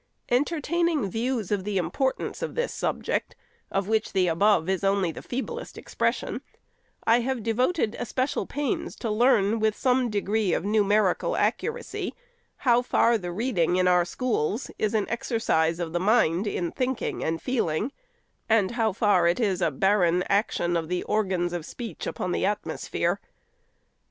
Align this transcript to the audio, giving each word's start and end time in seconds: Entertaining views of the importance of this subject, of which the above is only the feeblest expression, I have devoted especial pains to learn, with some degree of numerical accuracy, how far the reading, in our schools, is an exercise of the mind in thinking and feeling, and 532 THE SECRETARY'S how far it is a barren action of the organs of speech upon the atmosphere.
Entertaining 0.29 1.11
views 1.11 1.51
of 1.51 1.63
the 1.63 1.77
importance 1.77 2.41
of 2.41 2.55
this 2.55 2.73
subject, 2.73 3.35
of 3.69 3.87
which 3.87 4.13
the 4.13 4.27
above 4.27 4.67
is 4.67 4.83
only 4.83 5.11
the 5.11 5.21
feeblest 5.21 5.77
expression, 5.77 6.41
I 7.05 7.19
have 7.19 7.43
devoted 7.43 7.95
especial 7.99 8.47
pains 8.47 8.95
to 8.95 9.11
learn, 9.11 9.59
with 9.59 9.77
some 9.77 10.09
degree 10.09 10.53
of 10.53 10.65
numerical 10.65 11.37
accuracy, 11.37 12.15
how 12.65 12.81
far 12.81 13.15
the 13.19 13.31
reading, 13.31 13.75
in 13.75 13.87
our 13.87 14.03
schools, 14.03 14.71
is 14.79 14.95
an 14.95 15.07
exercise 15.07 15.79
of 15.79 15.93
the 15.93 15.99
mind 15.99 16.47
in 16.47 16.71
thinking 16.71 17.23
and 17.23 17.39
feeling, 17.39 17.91
and 18.49 18.71
532 18.71 18.73
THE 18.73 18.73
SECRETARY'S 18.73 18.77
how 18.77 18.93
far 18.93 19.27
it 19.27 19.39
is 19.39 19.61
a 19.61 19.77
barren 19.77 20.23
action 20.23 20.75
of 20.75 20.89
the 20.89 21.03
organs 21.03 21.53
of 21.53 21.63
speech 21.63 22.07
upon 22.07 22.31
the 22.31 22.43
atmosphere. 22.43 23.19